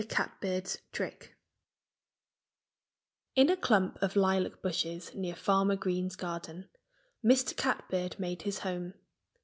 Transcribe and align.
CATBIRD'S 0.09 0.79
TRICK 0.91 1.35
In 3.35 3.51
a 3.51 3.55
clump 3.55 4.01
of 4.01 4.15
lilac 4.15 4.59
bushes 4.63 5.13
near 5.13 5.35
Farmer 5.35 5.75
Green's 5.75 6.15
garden 6.15 6.67
Mr. 7.23 7.55
Catbird 7.55 8.19
made 8.19 8.41
his 8.41 8.57
home. 8.61 8.95